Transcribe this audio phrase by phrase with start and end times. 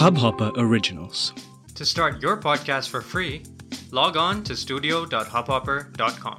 [0.00, 1.34] Hubhopper Originals.
[1.78, 3.42] To start your podcast for free,
[3.92, 6.38] log on to studio.hubhopper.com.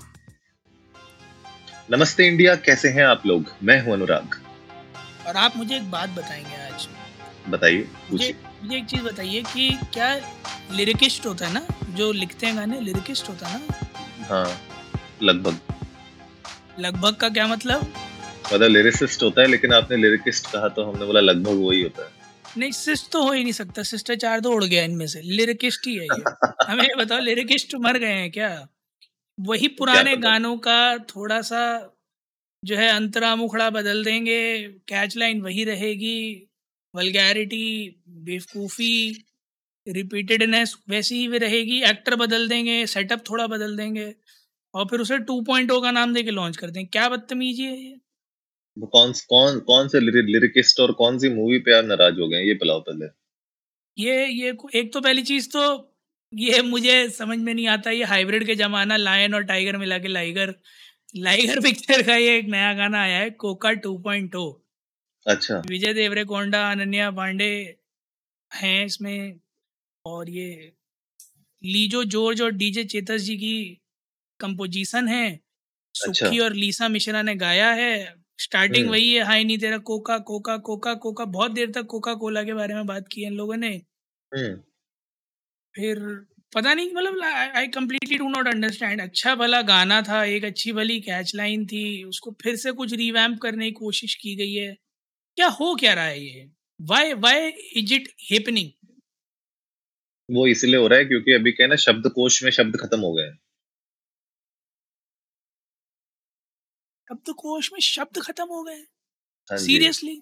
[1.91, 3.45] नमस्ते India कैसे हैं आप लोग?
[3.63, 4.41] मैं हूँ अनुराग।
[5.27, 6.87] और आप मुझे एक बात बताएँगे आज।
[7.49, 10.21] बताइए मुझे मुझे एक चीज़ बताइए कि क्या
[10.71, 11.65] लिरिकिस्ट होता है ना?
[11.89, 13.87] जो लिखते हैं गाने लिरिकिस्ट होता है ना?
[14.29, 14.61] हाँ
[15.23, 15.59] लगभग।
[16.79, 17.93] लगभग का क्या मतलब?
[18.53, 22.20] मतलब लिरिसिस्ट होता है लेकिन आपने लिरिकिस्ट कहा तो हमने बोला लगभग वही होता है।
[22.57, 25.95] नहीं सिस्ट तो हो ही नहीं सकता। शिष्टाचार तो उड़ गया इनमें से। लिरिकिस्ट ही
[25.95, 26.23] है ये।
[26.67, 28.67] हमें बताओ लिरिकिस्ट मर गए हैं क्या?
[29.39, 30.17] वही पुराने?
[30.17, 31.95] गानों का थोड़ा सा
[32.65, 36.47] जो है अंतरा मुखड़ा बदल देंगे। कैच लाइन वही रहेगी।
[36.95, 39.25] वलगैरिटी बेवकूफ़ी
[39.87, 44.15] रिपीटेडनेस वैसी ही भी रहेगी। एक्टर बदल देंगे सेटअप थोड़ा बदल देंगे।
[44.73, 47.97] और फिर उसे 2.0 का नाम देके लॉन्च कर देंगे क्या बदतमीजी है ये?
[48.77, 52.53] कौन कौन कौन से लिरिकिस्ट और कौन सी मूवी पे आप नाराज़ हो गए ये
[52.53, 53.05] पिलाओ पहले।
[53.97, 55.63] ये ये एक तो पहली चीज़ तो
[56.33, 60.07] ये मुझे समझ में नहीं आता ये हाइब्रिड के जमाना लायन और टाइगर मिला के
[60.07, 60.53] लाइगर
[61.17, 64.43] लाइगर पिक्चर का ये एक नया गाना आया है कोका 2.0
[65.25, 67.77] अच्छा। विजय देवरे कोंडा अनन्या पांडे
[68.51, 69.39] हैं इसमें
[70.05, 70.71] और ये
[71.63, 73.79] लीजो जॉर्ज और डीजे चेतस जी की
[74.39, 75.39] कंपोजिशन है।
[75.95, 79.77] सुखी अच्छा। और लीसा मिश्रा ने गाया है। स्टार्टिंग हम्म। वही है हाई नहीं तेरा
[79.87, 83.27] कोका कोका कोका कोका बहुत देर तक कोका कोला के बारे में बात की है
[83.27, 83.73] इन लोगों ने।
[84.31, 84.55] हम्म।
[85.75, 85.99] फिर
[86.53, 87.23] पता नहीं मतलब
[87.55, 91.83] I completely do not understand अच्छा भला गाना था एक अच्छी भली कैच लाइन थी
[92.03, 94.73] उसको फिर से कुछ रिवैम्प करने की कोशिश की गई है।
[95.37, 96.49] क्या हो क्या रहा है ये?
[96.79, 98.69] Why why is it happening
[100.29, 103.23] वो इसलिए हो रहा है क्योंकि अभी क्या ना शब्दकोश में शब्द खत्म हो गए
[103.23, 103.37] हैं।
[107.11, 108.75] शब्द कोश में शब्द खत्म हो गए
[109.49, 110.21] हाँ। सीरियसली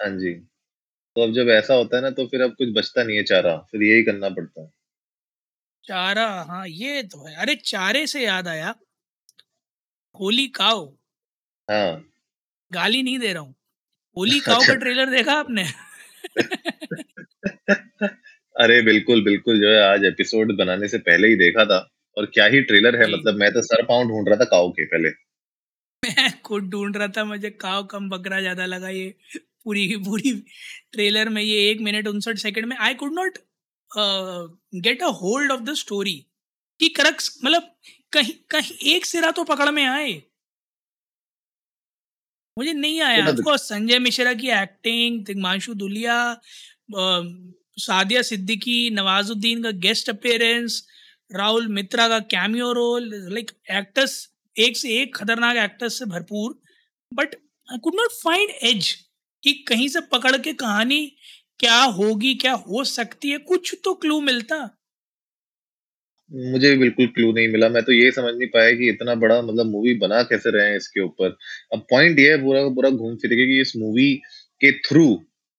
[0.00, 0.32] हाँ जी।
[1.16, 3.56] तो अब जब ऐसा होता है ना तो फिर अब कुछ बचता नहीं है चारा
[3.56, 4.70] फिर यही करना पड़ता है।
[5.84, 6.26] चारा?
[6.42, 8.74] हाँ ये तो है। अरे चारे से याद आया।
[10.20, 10.96] होली काओ।
[11.70, 12.04] हाँ।
[12.72, 13.54] गाली नहीं दे रहा हूँ।
[14.16, 15.64] होली काओ का ट्रेलर देखा आपने?
[18.56, 22.46] अरे बिल्कुल बिल्कुल जो है आज एपिसोड बनाने से पहले ही देखा था। और क्या
[22.46, 25.23] ही ट्रेलर है मतलब मैं तो सर पाउंड ढूंढ रहा था काऊ के पहले।
[26.16, 29.08] मैं खुद ढूंढ रहा था मुझे काव कम बकरा ज़्यादा लगा ये
[29.64, 30.32] पूरी की पूरी
[30.92, 33.38] ट्रेलर में ये एक मिनट उनसठ सेकंड में I could not
[34.80, 36.14] get a hold of the story
[36.80, 37.70] कि करक्स मतलब
[38.12, 40.12] कहीं कहीं एक सिरा तो पकड़ में आए।
[42.56, 47.22] मुझे नहीं आया। ऑफकोर्स संजय मिश्रा की एक्टिंग तिग्मांशु दुलिया अ,
[47.78, 50.82] सादिया सिद्दीकी नवाजुद्दीन का गेस्ट अपेयरेंस
[51.30, 54.14] राहुल मित्रा का कैमियो रोल लाइक एक्टर्स
[54.56, 56.60] एक से एक खतरनाक एक्टर्स से भरपूर
[57.12, 57.34] but
[57.68, 58.92] I could not find age
[59.42, 61.06] कि कहीं से पकड़ के कहानी
[61.60, 64.56] क्या होगी क्या हो सकती है कुछ तो क्लू मिलता।
[66.30, 69.40] मुझे भी बिल्कुल क्लू नहीं मिला। मैं तो ये समझ नहीं पाया कि इतना बड़ा
[69.42, 71.36] मतलब मूवी बना कैसे रहे हैं इसके ऊपर।
[71.72, 74.14] अब पॉइंट ये है पूरा पूरा घूम फिर के कि इस मूवी
[74.60, 75.06] के थ्रू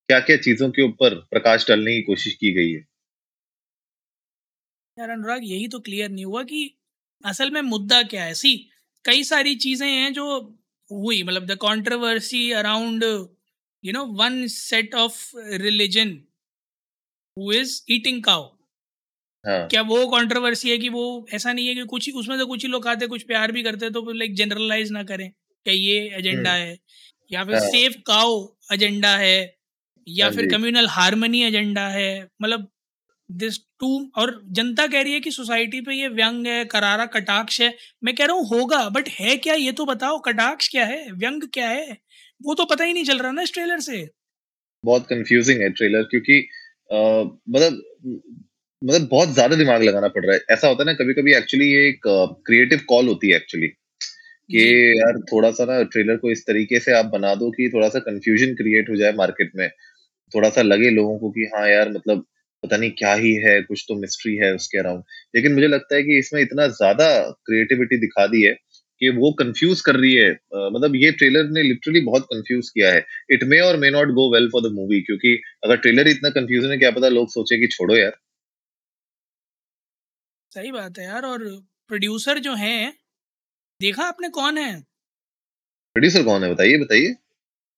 [0.10, 2.84] क्या क्या चीज़ों के ऊपर प्रकाश डालने की कोशिश की गई है।
[4.98, 6.70] यार अनुराग यही तो क्लियर नहीं हुआ कि
[7.24, 8.56] असल में मुद्दा क्या है। सी
[9.06, 10.26] कई सारी चीज़ें हैं जो
[10.92, 13.04] हुई मतलब the controversy around
[13.84, 15.22] you know one set of
[15.62, 16.20] religion
[17.38, 18.44] who is eating cow
[19.46, 22.46] हाँ क्या वो कंट्रोवर्सी है कि वो ऐसा नहीं है कि कुछ ही उसमें से
[22.46, 25.74] कुछ ही लोग खाते कुछ प्यार भी करते हैं तो लाइक जनरलाइज ना करें क्या
[25.74, 26.78] ये एजेंडा हम्म। है
[27.32, 28.34] या फिर। सेफ़ काओ
[28.74, 29.38] एजेंडा है
[30.08, 32.10] या हाँ फिर। कम्युनल हार्मनी एजेंडा है
[32.42, 32.68] मतलब
[33.30, 33.88] दिस टू
[34.18, 38.16] और जनता कह रही है कि सोसाइटी पे ये व्यंग है करारा कटाक्ष है। मैं
[38.16, 39.54] कह रहा हूँ होगा बट है क्या?
[39.56, 41.12] ये तो बताओ कटाक्ष क्या है?
[41.14, 41.98] व्यंग क्या है?
[42.42, 44.08] वो तो पता ही नहीं चल रहा ना इस ट्रेलर से।
[44.84, 46.40] बहुत कंफ्यूजिंग है ट्रेलर क्योंकि
[46.90, 47.82] मतलब
[48.82, 51.66] मतलब बहुत ज़्यादा दिमाग लगाना पड़ रहा है। ऐसा होता है ना कभी कभी एक्चुअली
[51.68, 52.02] ये एक
[52.46, 53.68] क्रिएटिव कॉल होती है एक्चुअली
[54.50, 54.64] कि
[54.98, 58.00] यार थोड़ा सा ना ट्रेलर को इस तरीके से आप बना दो कि थोड़ा सा
[58.02, 59.70] कंफ्यूजन क्रिएट हो जाए मार्केट में।
[60.34, 62.26] थोड़ा सा लगे लोगों को कि हाँ यार मतलब
[62.66, 65.04] पता नहीं क्या ही है कुछ तो मिस्ट्री है उसके अराउंड
[65.36, 67.10] लेकिन मुझे लगता है कि इसमें इतना ज़्यादा
[67.46, 68.54] क्रिएटिविटी दिखा दी है
[69.02, 72.92] कि वो कंफ्यूज कर रही है। अ, मतलब ये ट्रेलर ने लिटरली बहुत कंफ्यूज किया
[72.94, 75.36] है। इट मे और may not go well for the movie क्योंकि
[75.66, 78.18] अगर ट्रेलर इतना कंफ्यूजन है क्या पता लोग सोचे कि छोड़ो यार।
[80.52, 81.44] सही बात है यार और
[81.90, 82.94] प्रोड्यूसर जो हैं
[83.80, 84.72] देखा आपने कौन है?
[85.96, 86.50] प्रोड्यूसर कौन है?
[86.54, 87.16] बताइए बताइए।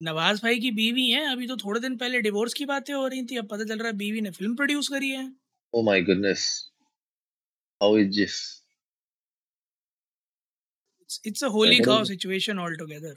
[0.02, 3.26] नवाज़ भाई की बीवी है अभी तो थोड़े दिन पहले डिवोर्स की बातें हो रही
[3.26, 5.28] थी अब पता चल रहा है बीवी ने फ़िल्म प्रोड्यूस करी है।
[5.74, 6.44] ओ my goodness
[7.82, 8.36] how is this
[11.26, 13.16] it's a holy cow situation all together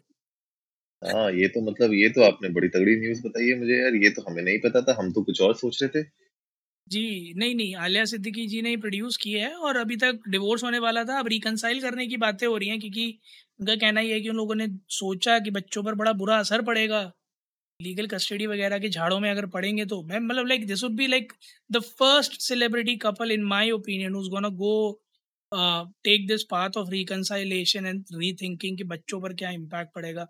[1.03, 4.11] हाँ ये तो मतलब ये तो आपने बड़ी तगड़ी न्यूज़ बताई है मुझे यार ये
[4.11, 6.05] तो हमें नहीं पता था हम तो कुछ और सोच रहे थे।
[6.91, 10.79] जी, नहीं नहीं, आलिया सिद्दीकी जी ने प्रोड्यूस किया है और अभी तक डिवोर्स होने
[10.81, 13.05] वाला था। अब रिकनसाइल करने की बातें हो रही हैं क्योंकि
[13.61, 16.63] उनका कहना ये है कि उन लोगों ने सोचा कि बच्चों पर बड़ा बुरा असर
[16.65, 17.03] पड़ेगा।
[17.81, 21.07] लीगल कस्टडी वगैरह के झाड़ों में अगर पड़ेंगे तो मैं मतलब like this would be
[21.09, 21.33] like
[21.71, 24.75] the first celebrity couple in my opinion who's gonna go
[25.53, 30.27] take this path of reconciliation and rethinking कि बच्चों पर क्या इम्पैक्ट पड़ेगा।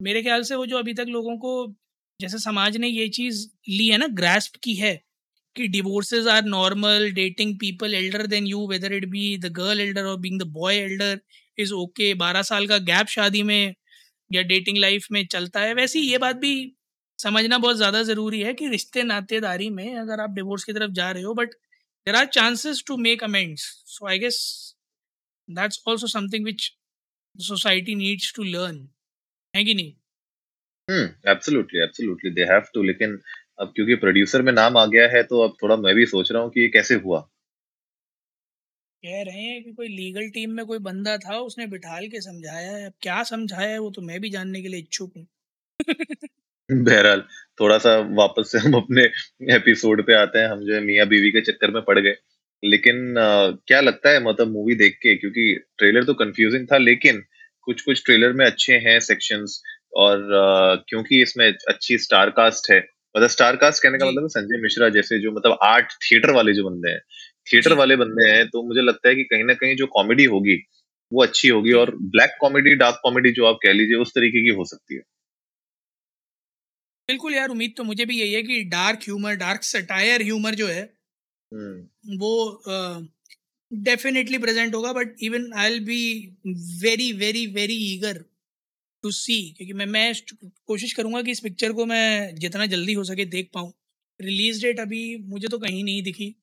[0.00, 1.52] मेरे ख्याल से वो जो अभी तक लोगों को,
[2.20, 4.94] जैसे समाज ने ये चीज़ ली है ना ग्रास्प की है
[5.56, 10.04] कि divorces are normal dating people elder than you whether it be the girl elder
[10.04, 11.20] और being the boy elder
[11.58, 13.74] is okay बारह साल का गैप शादी में
[14.30, 16.54] या डेटिंग लाइफ में चलता है, वैसे ये बात भी
[17.18, 21.10] समझना बहुत ज़्यादा ज़रूरी है कि रिश्ते नातेदारी में अगर आप डिवोर्स की तरफ़ जा
[21.10, 21.54] रहे हो but
[22.06, 24.38] there are chances to make amends so I guess
[25.48, 26.70] that's also something which
[27.36, 28.88] society needs to learn
[29.54, 29.92] है कि नहीं?
[30.88, 33.18] हम्म absolutely absolutely they have to लेकिन
[33.58, 36.42] अब क्योंकि प्रोड्यूसर में नाम आ गया है तो अब थोड़ा मैं भी सोच रहा
[36.42, 37.28] हूँ कि ये कैसे हुआ?
[39.02, 42.70] कह रहे हैं कि कोई लीगल टीम में कोई बंदा था उसने बिठाल के समझाया
[42.76, 45.26] है। अब क्या समझाया है वो तो मैं भी जानने के लिए इच्छुक हूँ।
[46.70, 47.22] बहरहाल
[47.60, 49.02] थोड़ा सा वापस से हम अपने
[49.54, 52.14] एपिसोड पे आते हैं। हम जो है मियाँ बीवी के चक्कर में पड़ गए।
[52.62, 55.14] लेकिन आ, क्या लगता है मतलब मूवी देख के?
[55.16, 57.22] क्योंकि ट्रेलर तो कंफ्यूजिंग था लेकिन
[57.66, 59.62] कुछ कुछ ट्रेलर में अच्छे हैं सेक्शंस
[59.96, 62.80] और आ, क्योंकि इसमें अच्छी स्टार कास्ट है
[63.14, 66.64] मतलब स्टार कास्ट कहने का मतलब संजय मिश्रा जैसे जो मतलब आर्ट थिएटर वाले जो
[66.70, 67.00] बंदे हैं
[67.46, 70.56] थिएटर वाले बंदे हैं तो मुझे लगता है कि कहीं ना कहीं जो कॉमेडी होगी
[71.12, 74.54] वो अच्छी होगी और ब्लैक कॉमेडी डार्क कॉमेडी जो आप कह लीजिए उस तरीके की
[74.54, 75.00] हो सकती है।
[77.08, 80.66] बिल्कुल यार उम्मीद तो मुझे भी यही है कि dark humour dark satire humour जो
[80.66, 80.82] है
[81.52, 82.62] हम्म। वो
[83.70, 86.00] डेफिनेटली प्रेजेंट होगा but even I will be
[86.82, 88.24] very very very eager
[89.04, 90.12] to see क्योंकि मैं मैं
[90.68, 93.72] कोशिश करूँगा कि इस पिक्चर को मैं जितना जल्दी हो सके देख पाऊँ।
[94.20, 96.34] रिलीज़ डेट अभी मुझे तो कहीं नहीं दिखी,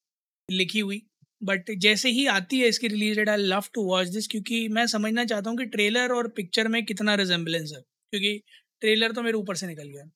[0.49, 1.01] लिखी हुई
[1.41, 4.85] बट जैसे ही आती है इसकी release date I love to watch this क्योंकि मैं
[4.87, 7.81] समझना चाहता हूँ कि ट्रेलर और पिक्चर में कितना रिजेंबलेंस है,
[8.13, 8.37] क्योंकि
[8.81, 10.09] ट्रेलर तो मेरे ऊपर से निकल गया।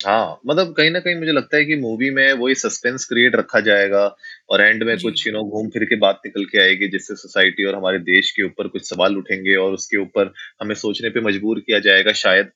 [0.00, 3.60] हाँ मतलब कहीं ना कहीं मुझे लगता है कि मूवी में वही सस्पेंस क्रिएट रखा
[3.60, 4.04] जाएगा
[4.50, 7.64] और एंड में कुछ यू नो घूम फिर के बात निकल के आएगी जिससे सोसाइटी
[7.64, 10.32] और हमारे देश के ऊपर कुछ सवाल उठेंगे और उसके ऊपर
[10.62, 12.50] हमें सोचने पे मजबूर किया जाएगा शायद।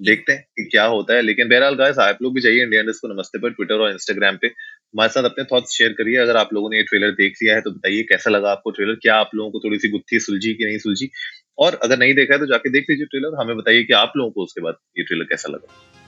[0.00, 3.14] देखते हैं कि क्या होता है लेकिन बहरहाल गाइस आप लोग भी जाइए इंडिया को
[3.14, 6.70] नमस्ते पर ट्विटर और इंस्टाग्राम पे। हमारे साथ अपने थॉट्स शेयर करिए। अगर आप लोगों
[6.70, 9.50] ने ये ट्रेलर देख लिया है तो बताइए कैसा लगा आपको ट्रेलर क्या आप लोगों
[9.50, 11.10] को थोड़ी सी गुत्थी सुलझी कि नहीं सुलझी?
[11.58, 14.30] और अगर नहीं देखा है तो जाके देख लीजिए ट्रेलर हमें बताइए कि आप लोगों
[14.30, 16.07] को उसके बाद ये ट्रेलर कैसा लगा।